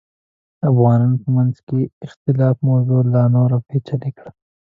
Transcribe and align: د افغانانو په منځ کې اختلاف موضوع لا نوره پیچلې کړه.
د 0.59 0.61
افغانانو 0.71 1.17
په 1.23 1.29
منځ 1.35 1.55
کې 1.67 1.79
اختلاف 2.05 2.55
موضوع 2.69 3.01
لا 3.13 3.23
نوره 3.35 3.57
پیچلې 3.67 4.11
کړه. 4.17 4.31